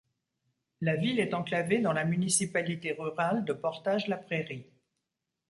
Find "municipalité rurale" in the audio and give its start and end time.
2.05-3.45